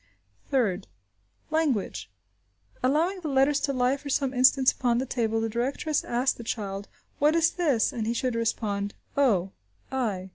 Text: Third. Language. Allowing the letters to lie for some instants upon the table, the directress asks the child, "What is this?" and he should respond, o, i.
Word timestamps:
Third. 0.49 0.87
Language. 1.51 2.09
Allowing 2.81 3.19
the 3.19 3.27
letters 3.27 3.59
to 3.59 3.71
lie 3.71 3.97
for 3.97 4.09
some 4.09 4.33
instants 4.33 4.71
upon 4.71 4.97
the 4.97 5.05
table, 5.05 5.39
the 5.41 5.47
directress 5.47 6.03
asks 6.03 6.35
the 6.35 6.43
child, 6.43 6.87
"What 7.19 7.35
is 7.35 7.51
this?" 7.51 7.93
and 7.93 8.07
he 8.07 8.13
should 8.15 8.33
respond, 8.33 8.95
o, 9.15 9.51
i. 9.91 10.29